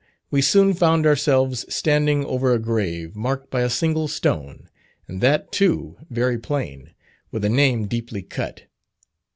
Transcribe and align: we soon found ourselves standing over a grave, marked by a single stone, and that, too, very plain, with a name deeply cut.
we 0.31 0.41
soon 0.41 0.73
found 0.73 1.05
ourselves 1.05 1.63
standing 1.71 2.25
over 2.25 2.51
a 2.51 2.57
grave, 2.57 3.15
marked 3.15 3.51
by 3.51 3.61
a 3.61 3.69
single 3.69 4.07
stone, 4.07 4.67
and 5.07 5.21
that, 5.21 5.51
too, 5.51 5.95
very 6.09 6.39
plain, 6.39 6.89
with 7.29 7.45
a 7.45 7.49
name 7.49 7.85
deeply 7.85 8.23
cut. 8.23 8.63